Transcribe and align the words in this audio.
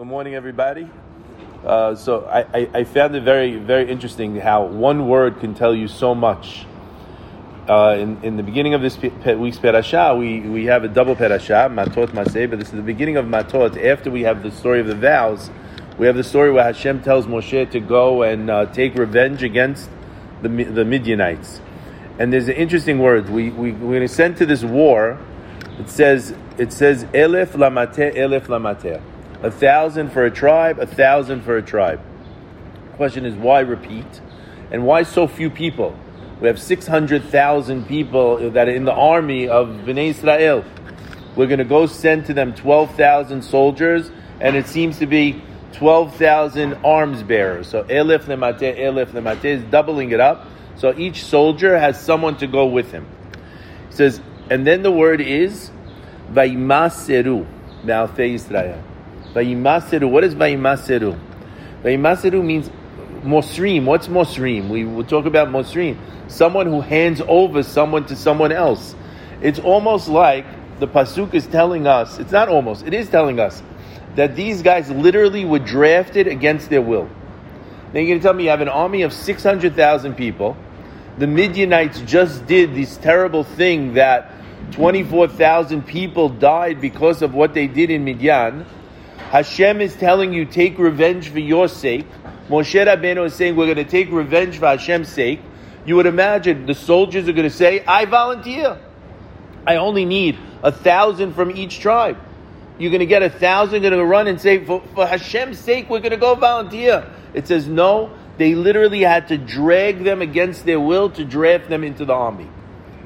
Good 0.00 0.06
morning, 0.06 0.34
everybody. 0.34 0.88
Uh, 1.62 1.94
so 1.94 2.24
I, 2.24 2.40
I, 2.58 2.70
I 2.72 2.84
found 2.84 3.14
it 3.14 3.22
very, 3.22 3.56
very 3.56 3.90
interesting 3.90 4.34
how 4.36 4.64
one 4.64 5.08
word 5.08 5.40
can 5.40 5.54
tell 5.54 5.74
you 5.74 5.88
so 5.88 6.14
much. 6.14 6.64
Uh, 7.68 7.98
in, 7.98 8.18
in 8.24 8.38
the 8.38 8.42
beginning 8.42 8.72
of 8.72 8.80
this 8.80 8.96
week's 8.96 9.58
perashah, 9.58 10.18
we, 10.18 10.40
we 10.40 10.64
have 10.64 10.84
a 10.84 10.88
double 10.88 11.14
perashah, 11.14 11.68
Matot 11.68 12.12
Masei, 12.12 12.48
but 12.48 12.58
this 12.58 12.68
is 12.68 12.76
the 12.76 12.80
beginning 12.80 13.18
of 13.18 13.26
Matot. 13.26 13.76
After 13.84 14.10
we 14.10 14.22
have 14.22 14.42
the 14.42 14.50
story 14.50 14.80
of 14.80 14.86
the 14.86 14.94
vows, 14.94 15.50
we 15.98 16.06
have 16.06 16.16
the 16.16 16.24
story 16.24 16.50
where 16.50 16.64
Hashem 16.64 17.02
tells 17.02 17.26
Moshe 17.26 17.70
to 17.70 17.78
go 17.78 18.22
and 18.22 18.48
uh, 18.48 18.72
take 18.72 18.94
revenge 18.94 19.42
against 19.42 19.90
the, 20.40 20.48
the 20.48 20.86
Midianites. 20.86 21.60
And 22.18 22.32
there's 22.32 22.48
an 22.48 22.54
interesting 22.54 23.00
word. 23.00 23.28
We, 23.28 23.50
we, 23.50 23.72
we're 23.72 23.98
going 23.98 24.08
to 24.08 24.08
send 24.08 24.38
to 24.38 24.46
this 24.46 24.64
war. 24.64 25.18
It 25.78 25.90
says, 25.90 26.34
it 26.56 26.72
says, 26.72 27.04
Elef 27.04 27.48
lamate, 27.48 28.16
Elef 28.16 28.46
lamate. 28.46 29.02
A 29.42 29.50
thousand 29.50 30.10
for 30.10 30.24
a 30.24 30.30
tribe, 30.30 30.78
a 30.78 30.86
thousand 30.86 31.42
for 31.42 31.56
a 31.56 31.62
tribe. 31.62 32.00
Question 32.96 33.24
is, 33.24 33.34
why 33.34 33.60
repeat? 33.60 34.20
And 34.70 34.84
why 34.84 35.02
so 35.02 35.26
few 35.26 35.48
people? 35.48 35.98
We 36.40 36.48
have 36.48 36.60
600,000 36.60 37.86
people 37.86 38.50
that 38.50 38.68
are 38.68 38.70
in 38.70 38.84
the 38.84 38.92
army 38.92 39.48
of 39.48 39.68
Bnei 39.68 40.10
Israel. 40.10 40.64
We're 41.36 41.46
going 41.46 41.58
to 41.58 41.64
go 41.64 41.86
send 41.86 42.26
to 42.26 42.34
them 42.34 42.54
12,000 42.54 43.42
soldiers, 43.42 44.10
and 44.40 44.56
it 44.56 44.66
seems 44.66 44.98
to 44.98 45.06
be 45.06 45.42
12,000 45.72 46.74
arms 46.84 47.22
bearers. 47.22 47.68
So 47.68 47.84
Elif 47.84 48.24
Lemate, 48.24 48.76
Elif 48.76 49.12
Lemate 49.12 49.44
is 49.44 49.62
doubling 49.64 50.10
it 50.10 50.20
up. 50.20 50.46
So 50.76 50.94
each 50.96 51.24
soldier 51.24 51.78
has 51.78 52.00
someone 52.00 52.36
to 52.38 52.46
go 52.46 52.66
with 52.66 52.90
him. 52.90 53.06
He 53.88 53.96
says, 53.96 54.20
and 54.50 54.66
then 54.66 54.82
the 54.82 54.92
word 54.92 55.20
is 55.20 55.70
Vaimaseru, 56.32 57.46
Malfei 57.84 58.34
Israel. 58.34 58.82
Vaimaseru. 59.34 60.10
What 60.10 60.24
is 60.24 60.34
Vaimaseru? 60.34 61.18
Vaimaseru 61.82 62.44
means 62.44 62.70
Mosrim. 63.22 63.84
What's 63.84 64.08
Mosrim? 64.08 64.68
We 64.68 64.84
will 64.84 65.04
talk 65.04 65.26
about 65.26 65.48
Mosrim. 65.48 65.98
Someone 66.28 66.66
who 66.66 66.80
hands 66.80 67.20
over 67.26 67.62
someone 67.62 68.06
to 68.06 68.16
someone 68.16 68.52
else. 68.52 68.94
It's 69.42 69.58
almost 69.58 70.08
like 70.08 70.44
the 70.80 70.88
Pasuk 70.88 71.34
is 71.34 71.46
telling 71.46 71.86
us, 71.86 72.18
it's 72.18 72.32
not 72.32 72.48
almost, 72.48 72.86
it 72.86 72.94
is 72.94 73.08
telling 73.08 73.38
us 73.38 73.62
that 74.16 74.34
these 74.34 74.62
guys 74.62 74.90
literally 74.90 75.44
were 75.44 75.58
drafted 75.58 76.26
against 76.26 76.70
their 76.70 76.82
will. 76.82 77.08
Now 77.92 78.00
you're 78.00 78.08
going 78.08 78.18
to 78.18 78.22
tell 78.22 78.34
me 78.34 78.44
you 78.44 78.50
have 78.50 78.60
an 78.60 78.68
army 78.68 79.02
of 79.02 79.12
600,000 79.12 80.14
people. 80.14 80.56
The 81.18 81.26
Midianites 81.26 82.00
just 82.02 82.46
did 82.46 82.74
this 82.74 82.96
terrible 82.96 83.44
thing 83.44 83.94
that 83.94 84.32
24,000 84.72 85.86
people 85.86 86.28
died 86.28 86.80
because 86.80 87.22
of 87.22 87.34
what 87.34 87.54
they 87.54 87.66
did 87.66 87.90
in 87.90 88.04
Midian. 88.04 88.64
Hashem 89.30 89.80
is 89.80 89.94
telling 89.94 90.32
you, 90.32 90.44
take 90.44 90.76
revenge 90.76 91.28
for 91.28 91.38
your 91.38 91.68
sake. 91.68 92.04
Moshe 92.48 92.84
Rabbeinu 92.84 93.26
is 93.26 93.34
saying, 93.34 93.54
we're 93.54 93.72
going 93.72 93.76
to 93.76 93.84
take 93.84 94.10
revenge 94.10 94.58
for 94.58 94.66
Hashem's 94.66 95.08
sake. 95.08 95.40
You 95.86 95.94
would 95.94 96.06
imagine 96.06 96.66
the 96.66 96.74
soldiers 96.74 97.28
are 97.28 97.32
going 97.32 97.48
to 97.48 97.56
say, 97.56 97.84
I 97.84 98.06
volunteer. 98.06 98.76
I 99.64 99.76
only 99.76 100.04
need 100.04 100.36
a 100.64 100.72
thousand 100.72 101.34
from 101.34 101.52
each 101.56 101.78
tribe. 101.78 102.18
You're 102.76 102.90
going 102.90 103.00
to 103.00 103.06
get 103.06 103.22
a 103.22 103.30
thousand, 103.30 103.82
going 103.82 103.92
to 103.92 104.04
run 104.04 104.26
and 104.26 104.40
say, 104.40 104.64
for, 104.64 104.82
for 104.96 105.06
Hashem's 105.06 105.60
sake, 105.60 105.88
we're 105.88 106.00
going 106.00 106.10
to 106.10 106.16
go 106.16 106.34
volunteer. 106.34 107.08
It 107.32 107.46
says, 107.46 107.68
no, 107.68 108.12
they 108.36 108.56
literally 108.56 109.02
had 109.02 109.28
to 109.28 109.38
drag 109.38 110.02
them 110.02 110.22
against 110.22 110.66
their 110.66 110.80
will 110.80 111.08
to 111.10 111.24
draft 111.24 111.68
them 111.68 111.84
into 111.84 112.04
the 112.04 112.14
army. 112.14 112.50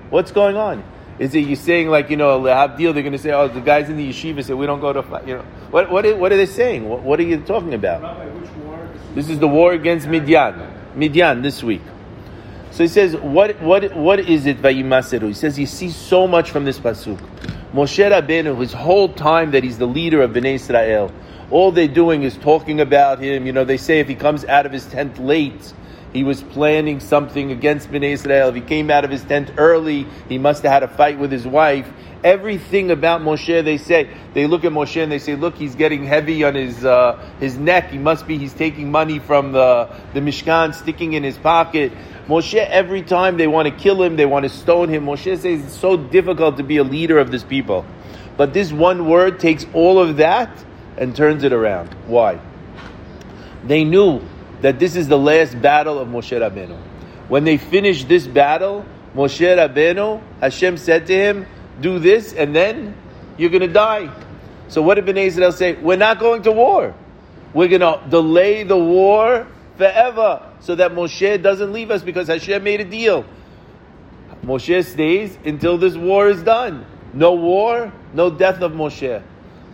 What's 0.08 0.32
going 0.32 0.56
on? 0.56 0.84
Is 1.18 1.34
it 1.34 1.46
you 1.46 1.56
saying 1.56 1.88
like 1.88 2.10
you 2.10 2.16
know 2.16 2.42
deal? 2.76 2.92
They're 2.92 3.02
going 3.02 3.12
to 3.12 3.18
say, 3.18 3.30
oh, 3.32 3.48
the 3.48 3.60
guys 3.60 3.88
in 3.88 3.96
the 3.96 4.08
yeshiva 4.08 4.44
say 4.44 4.54
we 4.54 4.66
don't 4.66 4.80
go 4.80 4.92
to 4.92 5.02
fight. 5.02 5.28
You 5.28 5.36
know 5.36 5.42
what? 5.70 5.90
What, 5.90 6.04
is, 6.04 6.14
what 6.14 6.32
are 6.32 6.36
they 6.36 6.46
saying? 6.46 6.88
What, 6.88 7.02
what 7.02 7.20
are 7.20 7.24
you 7.24 7.40
talking 7.40 7.74
about? 7.74 8.02
Rabbi. 8.02 9.14
This 9.14 9.28
is 9.28 9.38
the 9.38 9.46
war 9.46 9.72
against 9.72 10.08
Midian. 10.08 10.60
Midian 10.96 11.42
this 11.42 11.62
week. 11.62 11.82
So 12.72 12.82
he 12.82 12.88
says, 12.88 13.16
what 13.16 13.62
what 13.62 13.94
what 13.94 14.18
is 14.18 14.46
it 14.46 14.60
Vayimaseru? 14.60 15.28
He 15.28 15.34
says 15.34 15.54
he 15.54 15.66
sees 15.66 15.94
so 15.94 16.26
much 16.26 16.50
from 16.50 16.64
this 16.64 16.80
pasuk. 16.80 17.20
Moshe 17.72 18.10
Rabbeinu, 18.10 18.58
his 18.60 18.72
whole 18.72 19.08
time 19.08 19.52
that 19.52 19.62
he's 19.62 19.78
the 19.78 19.86
leader 19.86 20.22
of 20.22 20.32
Bnei 20.32 20.54
Israel, 20.54 21.12
all 21.54 21.70
they're 21.70 21.86
doing 21.86 22.24
is 22.24 22.36
talking 22.36 22.80
about 22.80 23.20
him. 23.20 23.46
You 23.46 23.52
know, 23.52 23.62
they 23.64 23.76
say 23.76 24.00
if 24.00 24.08
he 24.08 24.16
comes 24.16 24.44
out 24.44 24.66
of 24.66 24.72
his 24.72 24.86
tent 24.86 25.20
late, 25.20 25.72
he 26.12 26.24
was 26.24 26.42
planning 26.42 26.98
something 26.98 27.52
against 27.52 27.92
Bnei 27.92 28.10
Israel. 28.10 28.48
If 28.48 28.56
he 28.56 28.60
came 28.60 28.90
out 28.90 29.04
of 29.04 29.12
his 29.12 29.22
tent 29.22 29.52
early, 29.56 30.04
he 30.28 30.36
must 30.36 30.64
have 30.64 30.72
had 30.72 30.82
a 30.82 30.88
fight 30.88 31.16
with 31.16 31.30
his 31.30 31.46
wife. 31.46 31.88
Everything 32.24 32.90
about 32.90 33.20
Moshe, 33.20 33.62
they 33.64 33.76
say, 33.76 34.10
they 34.32 34.48
look 34.48 34.64
at 34.64 34.72
Moshe 34.72 35.00
and 35.00 35.12
they 35.12 35.20
say, 35.20 35.36
look, 35.36 35.54
he's 35.54 35.76
getting 35.76 36.04
heavy 36.04 36.42
on 36.42 36.56
his 36.56 36.84
uh, 36.84 37.24
his 37.38 37.56
neck. 37.56 37.90
He 37.90 37.98
must 37.98 38.26
be, 38.26 38.36
he's 38.36 38.54
taking 38.54 38.90
money 38.90 39.20
from 39.20 39.52
the, 39.52 39.94
the 40.12 40.18
Mishkan, 40.18 40.74
sticking 40.74 41.12
in 41.12 41.22
his 41.22 41.38
pocket. 41.38 41.92
Moshe, 42.26 42.66
every 42.66 43.02
time 43.02 43.36
they 43.36 43.46
want 43.46 43.68
to 43.68 43.74
kill 43.76 44.02
him, 44.02 44.16
they 44.16 44.26
want 44.26 44.42
to 44.42 44.48
stone 44.48 44.88
him. 44.88 45.04
Moshe 45.04 45.38
says 45.38 45.44
it's 45.44 45.78
so 45.78 45.96
difficult 45.96 46.56
to 46.56 46.64
be 46.64 46.78
a 46.78 46.84
leader 46.84 47.20
of 47.20 47.30
this 47.30 47.44
people. 47.44 47.86
But 48.36 48.52
this 48.52 48.72
one 48.72 49.08
word 49.08 49.38
takes 49.38 49.64
all 49.72 50.00
of 50.00 50.16
that 50.16 50.50
and 50.96 51.14
turns 51.14 51.44
it 51.44 51.52
around. 51.52 51.92
Why? 52.06 52.40
They 53.64 53.84
knew 53.84 54.20
that 54.60 54.78
this 54.78 54.96
is 54.96 55.08
the 55.08 55.18
last 55.18 55.60
battle 55.60 55.98
of 55.98 56.08
Moshe 56.08 56.38
Rabbeinu. 56.38 56.78
When 57.28 57.44
they 57.44 57.56
finished 57.56 58.08
this 58.08 58.26
battle, 58.26 58.84
Moshe 59.14 59.40
Rabbeinu, 59.40 60.22
Hashem 60.40 60.76
said 60.76 61.06
to 61.06 61.14
him, 61.14 61.46
do 61.80 61.98
this 61.98 62.32
and 62.32 62.54
then 62.54 62.96
you're 63.36 63.50
going 63.50 63.62
to 63.62 63.68
die. 63.68 64.10
So 64.68 64.82
what 64.82 64.94
did 64.94 65.06
Bnei 65.06 65.26
Israel 65.26 65.52
say? 65.52 65.74
We're 65.74 65.96
not 65.96 66.18
going 66.18 66.42
to 66.42 66.52
war. 66.52 66.94
We're 67.52 67.68
going 67.68 67.80
to 67.80 68.00
delay 68.08 68.64
the 68.64 68.76
war 68.76 69.46
forever 69.76 70.50
so 70.60 70.74
that 70.74 70.92
Moshe 70.92 71.42
doesn't 71.42 71.72
leave 71.72 71.90
us 71.90 72.02
because 72.02 72.28
Hashem 72.28 72.62
made 72.62 72.80
a 72.80 72.84
deal. 72.84 73.24
Moshe 74.42 74.84
stays 74.84 75.36
until 75.44 75.78
this 75.78 75.96
war 75.96 76.28
is 76.28 76.42
done. 76.42 76.86
No 77.12 77.34
war, 77.34 77.92
no 78.12 78.30
death 78.30 78.60
of 78.60 78.72
Moshe. 78.72 79.22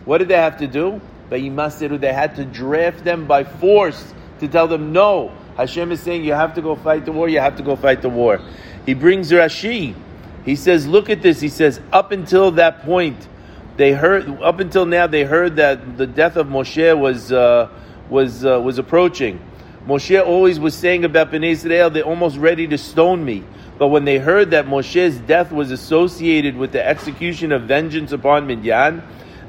What 0.05 0.19
did 0.19 0.27
they 0.27 0.37
have 0.37 0.57
to 0.57 0.67
do? 0.67 1.01
They 1.31 2.13
had 2.13 2.35
to 2.35 2.45
draft 2.45 3.05
them 3.05 3.25
by 3.25 3.45
force 3.45 4.13
to 4.41 4.49
tell 4.49 4.67
them, 4.67 4.91
no, 4.91 5.31
Hashem 5.55 5.91
is 5.93 6.01
saying 6.01 6.25
you 6.25 6.33
have 6.33 6.53
to 6.55 6.61
go 6.61 6.75
fight 6.75 7.05
the 7.05 7.13
war, 7.13 7.29
you 7.29 7.39
have 7.39 7.55
to 7.55 7.63
go 7.63 7.77
fight 7.77 8.01
the 8.01 8.09
war. 8.09 8.41
He 8.85 8.93
brings 8.93 9.31
Rashi. 9.31 9.95
He 10.43 10.57
says, 10.57 10.87
look 10.87 11.09
at 11.09 11.21
this. 11.21 11.39
He 11.39 11.47
says, 11.47 11.79
up 11.93 12.11
until 12.11 12.51
that 12.51 12.81
point, 12.81 13.29
they 13.77 13.93
heard, 13.93 14.41
up 14.41 14.59
until 14.59 14.85
now, 14.85 15.07
they 15.07 15.23
heard 15.23 15.55
that 15.55 15.97
the 15.97 16.05
death 16.05 16.35
of 16.35 16.47
Moshe 16.47 16.99
was, 16.99 17.31
uh, 17.31 17.69
was, 18.09 18.43
uh, 18.43 18.59
was 18.59 18.77
approaching. 18.77 19.39
Moshe 19.87 20.21
always 20.21 20.59
was 20.59 20.75
saying 20.75 21.05
about 21.05 21.31
Bnei 21.31 21.51
Israel, 21.51 21.89
they're 21.89 22.03
almost 22.03 22.37
ready 22.37 22.67
to 22.67 22.77
stone 22.77 23.23
me. 23.23 23.45
But 23.77 23.87
when 23.87 24.03
they 24.03 24.17
heard 24.17 24.51
that 24.51 24.65
Moshe's 24.65 25.17
death 25.19 25.53
was 25.53 25.71
associated 25.71 26.57
with 26.57 26.73
the 26.73 26.85
execution 26.85 27.53
of 27.53 27.63
vengeance 27.63 28.11
upon 28.11 28.47
Midian, 28.47 29.01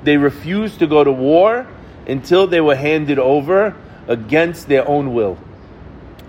they 0.05 0.17
refused 0.17 0.79
to 0.81 0.87
go 0.87 1.05
to 1.05 1.13
war 1.13 1.67
until 2.07 2.47
they 2.47 2.61
were 2.61 2.77
handed 2.77 3.19
over 3.19 3.77
against 4.09 4.69
their 4.69 4.87
own 4.87 5.15
will. 5.15 5.39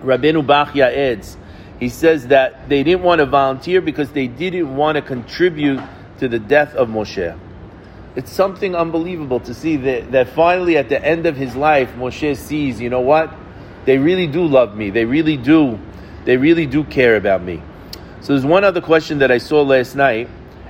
Rabbeinu 0.03 0.45
Bachya 0.45 0.95
adds, 0.95 1.37
he 1.79 1.89
says 1.89 2.27
that 2.27 2.69
they 2.69 2.83
didn't 2.83 3.03
want 3.03 3.19
to 3.19 3.25
volunteer 3.25 3.81
because 3.81 4.11
they 4.11 4.27
didn't 4.27 4.75
want 4.75 4.95
to 4.95 5.01
contribute 5.01 5.81
to 6.19 6.27
the 6.27 6.39
death 6.39 6.75
of 6.75 6.87
Moshe. 6.87 7.37
It's 8.15 8.31
something 8.31 8.75
unbelievable 8.75 9.39
to 9.41 9.53
see 9.53 9.77
that, 9.77 10.11
that 10.11 10.29
finally 10.29 10.77
at 10.77 10.87
the 10.89 11.03
end 11.03 11.25
of 11.25 11.35
his 11.35 11.55
life, 11.55 11.89
Moshe 11.95 12.37
sees, 12.37 12.79
you 12.79 12.89
know 12.89 13.01
what? 13.01 13.33
They 13.85 13.97
really 13.97 14.27
do 14.27 14.45
love 14.45 14.77
me. 14.77 14.91
They 14.91 15.05
really 15.05 15.35
do. 15.35 15.79
They 16.25 16.37
really 16.37 16.67
do 16.67 16.83
care 16.83 17.15
about 17.15 17.43
me. 17.43 17.61
So 18.21 18.33
there's 18.33 18.45
one 18.45 18.63
other 18.63 18.81
question 18.81 19.19
that 19.19 19.31
I 19.31 19.39
saw 19.39 19.63
last 19.63 19.95
night, 19.95 20.29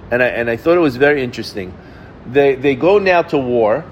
and 0.09 0.24
I, 0.24 0.28
and 0.28 0.50
I 0.50 0.58
thought 0.58 0.78
it 0.78 0.81
was 0.81 0.96
very 0.96 1.22
interesting. 1.22 1.78
They, 2.25 2.56
they 2.56 2.75
go 2.75 3.00
now 3.00 3.22
to 3.23 3.38
war, 3.38 3.85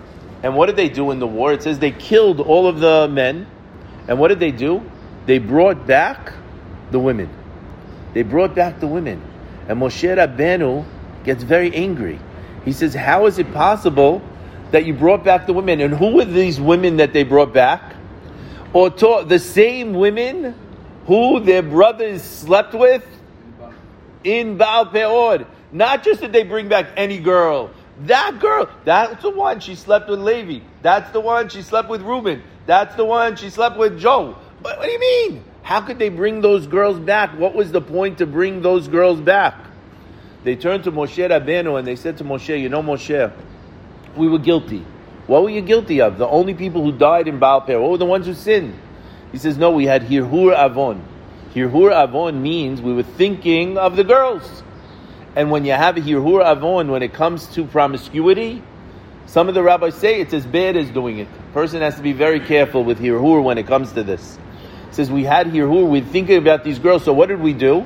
and 0.43 0.55
what 0.55 0.67
did 0.67 0.75
they 0.75 0.89
do 0.89 1.11
in 1.11 1.19
the 1.19 1.27
war? 1.27 1.53
It 1.53 1.63
says 1.63 1.79
they 1.79 1.91
killed 1.91 2.39
all 2.39 2.67
of 2.67 2.79
the 2.79 3.07
men, 3.09 3.47
and 4.07 4.19
what 4.19 4.29
did 4.29 4.39
they 4.39 4.51
do? 4.51 4.81
They 5.25 5.37
brought 5.37 5.85
back 5.85 6.33
the 6.91 6.99
women. 6.99 7.29
They 8.13 8.23
brought 8.23 8.55
back 8.55 8.79
the 8.79 8.87
women. 8.87 9.21
And 9.67 9.79
Moshe 9.79 10.15
Rabbeinu 10.15 10.85
gets 11.23 11.43
very 11.43 11.73
angry. 11.73 12.19
He 12.65 12.73
says, 12.73 12.93
How 12.93 13.25
is 13.25 13.39
it 13.39 13.53
possible 13.53 14.21
that 14.71 14.85
you 14.85 14.93
brought 14.93 15.23
back 15.23 15.47
the 15.47 15.53
women? 15.53 15.79
And 15.81 15.93
who 15.93 16.15
were 16.15 16.25
these 16.25 16.59
women 16.59 16.97
that 16.97 17.13
they 17.13 17.23
brought 17.23 17.53
back? 17.53 17.95
Or 18.73 18.89
to, 18.89 19.25
the 19.27 19.39
same 19.39 19.93
women 19.93 20.55
who 21.05 21.39
their 21.39 21.61
brothers 21.61 22.21
slept 22.21 22.73
with 22.73 23.05
in 24.23 24.57
Baal 24.57 24.85
Peor. 24.87 25.45
Not 25.71 26.03
just 26.03 26.21
that 26.21 26.31
they 26.31 26.43
bring 26.43 26.67
back 26.67 26.87
any 26.97 27.19
girl. 27.19 27.71
That 27.99 28.39
girl, 28.39 28.69
that's 28.85 29.21
the 29.21 29.29
one 29.29 29.59
she 29.59 29.75
slept 29.75 30.09
with 30.09 30.19
Levi. 30.19 30.65
That's 30.81 31.11
the 31.11 31.19
one 31.19 31.49
she 31.49 31.61
slept 31.61 31.89
with 31.89 32.01
Reuben. 32.01 32.41
That's 32.65 32.95
the 32.95 33.05
one 33.05 33.35
she 33.35 33.49
slept 33.49 33.77
with 33.77 33.99
Joe. 33.99 34.37
But 34.61 34.77
what 34.77 34.85
do 34.85 34.91
you 34.91 34.99
mean? 34.99 35.43
How 35.61 35.81
could 35.81 35.99
they 35.99 36.09
bring 36.09 36.41
those 36.41 36.67
girls 36.67 36.99
back? 36.99 37.37
What 37.37 37.53
was 37.53 37.71
the 37.71 37.81
point 37.81 38.17
to 38.17 38.25
bring 38.25 38.61
those 38.61 38.87
girls 38.87 39.21
back? 39.21 39.55
They 40.43 40.55
turned 40.55 40.85
to 40.85 40.91
Moshe 40.91 41.29
Rabbeinu 41.29 41.77
and 41.77 41.87
they 41.87 41.95
said 41.95 42.17
to 42.17 42.23
Moshe, 42.23 42.59
You 42.59 42.69
know, 42.69 42.81
Moshe, 42.81 43.31
we 44.15 44.27
were 44.27 44.39
guilty. 44.39 44.83
What 45.27 45.43
were 45.43 45.49
you 45.49 45.61
guilty 45.61 46.01
of? 46.01 46.17
The 46.17 46.27
only 46.27 46.53
people 46.53 46.83
who 46.83 46.91
died 46.91 47.27
in 47.27 47.39
Baal 47.39 47.61
Peor, 47.61 47.91
were 47.91 47.97
the 47.97 48.05
ones 48.05 48.25
who 48.25 48.33
sinned? 48.33 48.77
He 49.31 49.37
says, 49.37 49.57
no, 49.57 49.71
we 49.71 49.85
had 49.85 50.03
Hirhur 50.03 50.53
Avon. 50.53 51.03
Hirhur 51.53 51.91
Avon 51.91 52.41
means 52.41 52.81
we 52.81 52.93
were 52.93 53.03
thinking 53.03 53.77
of 53.77 53.95
the 53.95 54.03
girls. 54.03 54.63
And 55.35 55.49
when 55.49 55.63
you 55.63 55.71
have 55.71 55.95
a 55.97 56.01
Hirhur 56.01 56.45
Avon, 56.45 56.91
when 56.91 57.01
it 57.01 57.13
comes 57.13 57.47
to 57.55 57.65
promiscuity, 57.65 58.61
some 59.27 59.47
of 59.47 59.55
the 59.55 59.63
rabbis 59.63 59.95
say 59.95 60.19
it's 60.19 60.33
as 60.33 60.45
bad 60.45 60.75
as 60.75 60.89
doing 60.89 61.19
it. 61.19 61.27
Person 61.53 61.81
has 61.81 61.95
to 61.95 62.01
be 62.01 62.11
very 62.11 62.39
careful 62.41 62.83
with 62.83 62.99
Hirhur 62.99 63.41
when 63.41 63.57
it 63.57 63.65
comes 63.65 63.93
to 63.93 64.03
this. 64.03 64.37
It 64.89 64.95
says 64.95 65.09
we 65.09 65.23
had 65.23 65.47
Hirhur, 65.47 65.87
we're 65.87 66.03
thinking 66.03 66.37
about 66.37 66.65
these 66.65 66.79
girls, 66.79 67.05
so 67.05 67.13
what 67.13 67.29
did 67.29 67.39
we 67.39 67.53
do? 67.53 67.85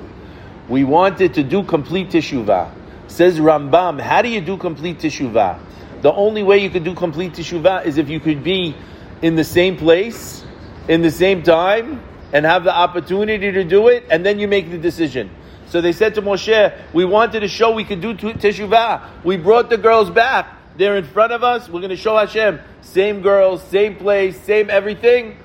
We 0.68 0.84
wanted 0.84 1.36
to 1.36 1.44
do 1.44 1.64
complete 1.64 2.10
teshuvah. 2.10 2.72
Says 3.08 3.38
Rambam, 3.38 4.02
how 4.02 4.24
do 4.24 4.30
you 4.30 4.42
do 4.42 4.58
complete 4.58 4.98
teshuvah? 4.98 5.60
The 6.02 6.12
only 6.12 6.42
way 6.42 6.58
you 6.58 6.72
could 6.72 6.84
do 6.84 6.96
complete 6.96 7.34
teshuvah 7.34 7.86
is 7.86 8.00
if 8.00 8.10
you 8.10 8.20
could 8.20 8.44
be 8.44 8.76
in 9.22 9.36
the 9.36 9.44
same 9.44 9.78
place, 9.78 10.44
in 10.88 11.04
the 11.04 11.12
same 11.12 11.44
time, 11.44 12.02
and 12.34 12.44
have 12.44 12.64
the 12.64 12.76
opportunity 12.76 13.52
to 13.52 13.64
do 13.64 13.88
it, 13.88 14.06
and 14.10 14.26
then 14.26 14.40
you 14.40 14.48
make 14.48 14.72
the 14.72 14.78
decision. 14.80 15.30
So 15.76 15.82
they 15.82 15.92
said 15.92 16.16
to 16.16 16.22
Moshe, 16.22 16.74
we 16.94 17.04
wanted 17.04 17.42
to 17.42 17.50
show 17.50 17.74
we 17.74 17.84
could 17.84 18.00
do 18.00 18.14
teshuvah. 18.14 19.26
We 19.26 19.36
brought 19.36 19.70
the 19.70 19.76
girls 19.78 20.10
back. 20.10 20.48
They're 20.78 20.96
in 20.96 21.04
front 21.04 21.34
of 21.34 21.44
us. 21.44 21.68
We're 21.68 21.82
going 21.82 21.90
to 21.90 21.98
show 21.98 22.16
Hashem. 22.16 22.62
Same 22.80 23.22
girls, 23.22 23.62
same 23.62 23.98
place, 23.98 24.40
same 24.40 24.70
everything. 24.70 25.38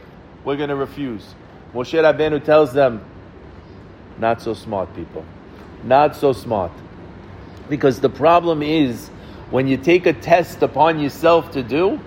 We're 0.45 0.57
going 0.57 0.69
to 0.69 0.77
refuse. 0.77 1.35
Moshe 1.75 2.01
Rabbeinu 2.01 2.45
tells 2.45 2.73
them, 2.73 3.05
not 4.21 4.41
so 4.41 4.55
smart 4.55 4.95
people. 4.95 5.25
Not 5.83 6.15
so 6.15 6.33
smart. 6.33 6.71
Because 7.69 7.99
the 7.99 8.09
problem 8.09 8.63
is, 8.63 9.09
when 9.51 9.67
you 9.67 9.79
take 9.79 10.07
a 10.07 10.13
test 10.13 10.63
upon 10.63 11.01
yourself 11.01 11.51
to 11.51 11.63
do, 11.65 11.99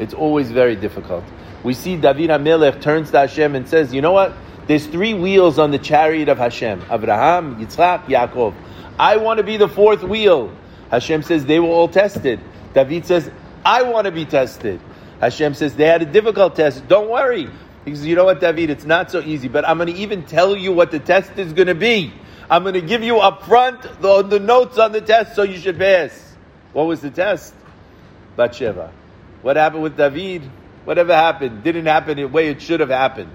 it's 0.00 0.14
always 0.14 0.50
very 0.50 0.74
difficult. 0.74 1.22
We 1.62 1.74
see 1.74 1.96
David 1.96 2.30
HaMelech 2.30 2.82
turns 2.82 3.12
to 3.12 3.18
Hashem 3.18 3.54
and 3.54 3.68
says, 3.68 3.94
you 3.94 4.00
know 4.00 4.10
what? 4.10 4.32
There's 4.68 4.86
three 4.86 5.14
wheels 5.14 5.58
on 5.58 5.70
the 5.70 5.78
chariot 5.78 6.28
of 6.28 6.36
Hashem. 6.36 6.82
Abraham, 6.90 7.56
Yitzchak, 7.56 8.04
Yaakov. 8.04 8.54
I 8.98 9.16
want 9.16 9.38
to 9.38 9.44
be 9.44 9.56
the 9.56 9.66
fourth 9.68 10.02
wheel. 10.02 10.54
Hashem 10.90 11.22
says 11.22 11.46
they 11.46 11.58
were 11.58 11.68
all 11.68 11.88
tested. 11.88 12.38
David 12.74 13.06
says, 13.06 13.30
I 13.64 13.82
want 13.82 14.04
to 14.04 14.12
be 14.12 14.26
tested. 14.26 14.80
Hashem 15.20 15.54
says 15.54 15.74
they 15.74 15.86
had 15.86 16.02
a 16.02 16.06
difficult 16.06 16.54
test. 16.54 16.86
Don't 16.86 17.08
worry. 17.08 17.48
He 17.86 17.94
says, 17.94 18.06
you 18.06 18.14
know 18.14 18.26
what, 18.26 18.40
David, 18.40 18.68
it's 18.68 18.84
not 18.84 19.10
so 19.10 19.20
easy, 19.20 19.48
but 19.48 19.66
I'm 19.66 19.78
going 19.78 19.92
to 19.92 19.98
even 19.98 20.24
tell 20.24 20.54
you 20.54 20.72
what 20.72 20.90
the 20.90 21.00
test 21.00 21.38
is 21.38 21.54
going 21.54 21.68
to 21.68 21.74
be. 21.74 22.12
I'm 22.50 22.62
going 22.62 22.74
to 22.74 22.82
give 22.82 23.02
you 23.02 23.18
up 23.18 23.44
front 23.44 23.82
the, 24.02 24.22
the 24.22 24.38
notes 24.38 24.76
on 24.76 24.92
the 24.92 25.00
test 25.00 25.34
so 25.34 25.44
you 25.44 25.58
should 25.58 25.78
pass. 25.78 26.36
What 26.74 26.86
was 26.86 27.00
the 27.00 27.10
test? 27.10 27.54
Bathsheba. 28.36 28.92
What 29.40 29.56
happened 29.56 29.82
with 29.82 29.96
David? 29.96 30.42
Whatever 30.84 31.14
happened 31.14 31.62
didn't 31.64 31.86
happen 31.86 32.18
the 32.18 32.26
way 32.26 32.48
it 32.48 32.60
should 32.60 32.80
have 32.80 32.90
happened. 32.90 33.30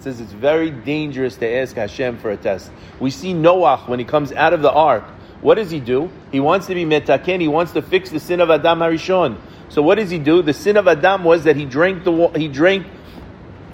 Says 0.00 0.20
it's 0.20 0.32
very 0.32 0.70
dangerous 0.70 1.36
to 1.36 1.48
ask 1.48 1.76
Hashem 1.76 2.18
for 2.18 2.30
a 2.30 2.36
test. 2.36 2.70
We 3.00 3.10
see 3.10 3.32
Noah 3.32 3.78
when 3.86 3.98
he 3.98 4.04
comes 4.04 4.32
out 4.32 4.52
of 4.52 4.62
the 4.62 4.70
ark. 4.70 5.04
What 5.40 5.56
does 5.56 5.70
he 5.70 5.80
do? 5.80 6.10
He 6.32 6.40
wants 6.40 6.66
to 6.66 6.74
be 6.74 6.84
metaken. 6.84 7.40
He 7.40 7.48
wants 7.48 7.72
to 7.72 7.82
fix 7.82 8.10
the 8.10 8.20
sin 8.20 8.40
of 8.40 8.50
Adam 8.50 8.78
Harishon. 8.78 9.38
So 9.68 9.82
what 9.82 9.96
does 9.96 10.10
he 10.10 10.18
do? 10.18 10.42
The 10.42 10.52
sin 10.52 10.76
of 10.76 10.86
Adam 10.86 11.24
was 11.24 11.44
that 11.44 11.56
he 11.56 11.64
drank 11.64 12.04
the 12.04 12.28
he 12.36 12.48
drank 12.48 12.86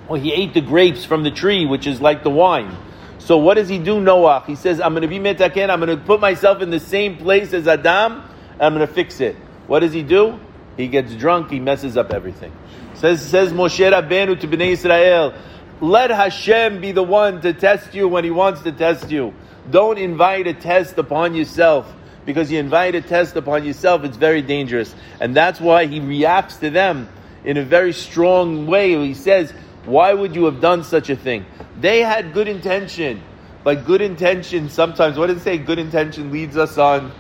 or 0.08 0.16
he 0.16 0.32
ate 0.32 0.54
the 0.54 0.60
grapes 0.60 1.04
from 1.04 1.22
the 1.22 1.30
tree, 1.30 1.66
which 1.66 1.86
is 1.86 2.00
like 2.00 2.22
the 2.22 2.30
wine. 2.30 2.76
So 3.19 3.38
what 3.38 3.54
does 3.54 3.69
he 3.69 3.78
do, 3.78 4.00
Noah? 4.00 4.42
He 4.46 4.56
says, 4.56 4.80
I'm 4.80 4.92
going 4.92 5.02
to 5.02 5.08
be 5.08 5.19
metaken. 5.19 5.70
I'm 5.70 5.80
going 5.80 5.96
to 5.96 6.04
put 6.04 6.20
myself 6.20 6.60
in 6.60 6.70
the 6.70 6.80
same 6.80 7.19
place 7.19 7.52
as 7.52 7.69
Adam. 7.69 8.22
I'm 8.58 8.74
going 8.74 8.86
to 8.86 8.92
fix 8.92 9.20
it. 9.20 9.36
What 9.66 9.80
does 9.80 9.92
he 9.92 10.02
do? 10.02 10.40
He 10.76 10.88
gets 10.88 11.14
drunk. 11.14 11.50
He 11.50 11.60
messes 11.60 11.96
up 11.96 12.12
everything. 12.12 12.52
Says 12.94 13.22
says 13.22 13.52
Moshe 13.52 13.90
Rabbeinu 13.90 14.40
to 14.40 14.48
Bnei 14.48 14.72
Israel, 14.72 15.34
let 15.82 16.11
Hashem 16.11 16.81
be 16.81 16.93
the 16.93 17.02
one 17.02 17.40
to 17.40 17.52
test 17.52 17.93
you 17.93 18.06
when 18.06 18.23
He 18.23 18.31
wants 18.31 18.62
to 18.62 18.70
test 18.70 19.11
you. 19.11 19.34
Don't 19.69 19.99
invite 19.99 20.46
a 20.46 20.55
test 20.55 20.96
upon 20.96 21.34
yourself 21.34 21.93
because 22.25 22.52
you 22.52 22.61
invite 22.61 22.94
a 22.94 23.00
test 23.00 23.34
upon 23.34 23.64
yourself. 23.64 24.05
It's 24.05 24.17
very 24.17 24.43
dangerous, 24.43 24.94
and 25.20 25.34
that's 25.34 25.61
why 25.61 25.87
He 25.87 25.99
reacts 25.99 26.58
to 26.58 26.70
them 26.70 27.08
in 27.44 27.56
a 27.56 27.64
very 27.64 27.93
strong 27.93 28.69
way. 28.69 28.94
He 29.05 29.14
says, 29.14 29.52
"Why 29.84 30.14
would 30.14 30.37
you 30.37 30.44
have 30.44 30.61
done 30.61 30.84
such 30.84 31.11
a 31.11 31.17
thing?" 31.17 31.46
They 31.81 32.00
had 32.00 32.32
good 32.32 32.46
intention, 32.46 33.20
but 33.64 33.84
good 33.84 34.02
intention 34.02 34.69
sometimes. 34.69 35.19
What 35.19 35.26
does 35.26 35.38
it 35.38 35.43
say? 35.43 35.58
Good 35.58 35.81
intention 35.81 36.31
leads 36.31 36.56
us 36.56 36.79
on 36.79 37.11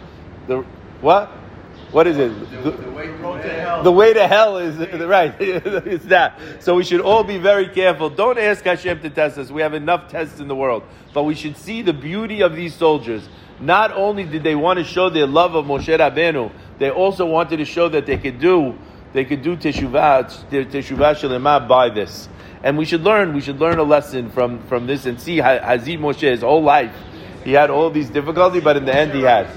the 0.46 0.64
what? 1.00 1.32
What 1.92 2.06
is 2.06 2.16
it? 2.16 2.28
The, 2.64 2.70
the, 2.70 2.90
way, 2.90 3.06
to 3.06 3.80
the 3.84 3.92
way 3.92 4.14
to 4.14 4.26
hell 4.26 4.56
is 4.56 4.78
right. 5.02 5.34
it's 5.40 6.06
that. 6.06 6.40
So 6.60 6.74
we 6.74 6.84
should 6.84 7.02
all 7.02 7.22
be 7.22 7.36
very 7.36 7.68
careful. 7.68 8.08
Don't 8.08 8.38
ask 8.38 8.64
Hashem 8.64 9.00
to 9.02 9.10
test 9.10 9.36
us. 9.36 9.50
We 9.50 9.60
have 9.60 9.74
enough 9.74 10.10
tests 10.10 10.40
in 10.40 10.48
the 10.48 10.56
world, 10.56 10.84
but 11.12 11.24
we 11.24 11.34
should 11.34 11.56
see 11.56 11.82
the 11.82 11.92
beauty 11.92 12.40
of 12.40 12.56
these 12.56 12.74
soldiers. 12.74 13.28
Not 13.60 13.92
only 13.92 14.24
did 14.24 14.42
they 14.42 14.54
want 14.54 14.78
to 14.78 14.84
show 14.84 15.10
their 15.10 15.26
love 15.26 15.54
of 15.54 15.66
Moshe 15.66 15.86
Rabbeinu, 15.86 16.50
they 16.78 16.90
also 16.90 17.26
wanted 17.26 17.58
to 17.58 17.64
show 17.66 17.88
that 17.90 18.06
they 18.06 18.16
could 18.16 18.40
do 18.40 18.76
they 19.12 19.24
could 19.24 19.42
do 19.42 19.56
teshuvah, 19.56 20.48
teshuvah 20.48 21.14
shalema 21.14 21.68
by 21.68 21.90
this. 21.90 22.28
And 22.62 22.78
we 22.78 22.84
should 22.84 23.02
learn. 23.02 23.34
We 23.34 23.40
should 23.40 23.58
learn 23.58 23.78
a 23.78 23.82
lesson 23.82 24.30
from 24.30 24.62
from 24.66 24.86
this 24.86 25.04
and 25.04 25.20
see 25.20 25.38
how 25.38 25.58
Hazid 25.58 25.98
Moshe 25.98 26.20
his 26.20 26.40
whole 26.40 26.62
life 26.62 26.94
he 27.44 27.52
had 27.52 27.70
all 27.70 27.90
these 27.90 28.10
difficulty, 28.10 28.60
but 28.60 28.76
in 28.76 28.84
the 28.84 28.94
end 28.94 29.12
he 29.12 29.22
had. 29.22 29.48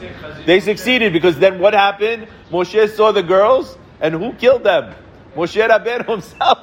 They 0.46 0.60
succeeded 0.60 1.14
because 1.14 1.38
then 1.38 1.60
what 1.60 1.74
happened? 1.74 2.28
Moshe 2.52 2.90
saw 2.96 3.12
the 3.12 3.24
girls, 3.24 3.78
and 4.00 4.14
who 4.14 4.34
killed 4.34 4.64
them? 4.64 4.96
Moshe 5.36 5.68
Rabbeinu 5.68 6.06
himself. 6.10 6.60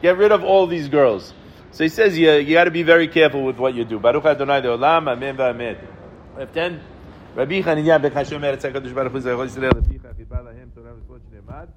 Get 0.00 0.16
rid 0.16 0.32
of 0.32 0.42
all 0.42 0.66
these 0.66 0.88
girls. 0.88 1.32
So 1.70 1.84
he 1.84 1.88
says 1.88 2.18
you, 2.18 2.32
you 2.32 2.54
got 2.54 2.64
to 2.64 2.70
be 2.70 2.82
very 2.82 3.08
careful 3.08 3.44
with 3.44 3.56
what 3.56 3.74
you 3.74 3.84
do. 3.84 3.98
Baruch 3.98 4.24
Adonai 4.24 4.60
Olam, 4.62 5.08
Amen 5.08 5.36
v'Amen. 5.36 5.78
F10. 6.36 6.80
Rabbi 7.34 7.60
Hashem 7.62 8.42
Eretz 8.42 8.70
HaKadosh 8.70 8.94
Baruch 8.94 9.12
Hu 9.12 9.20
Yisrael 9.20 9.72
Lahem 9.72 10.74
Torah 10.74 10.94
Shneimad 10.94 11.68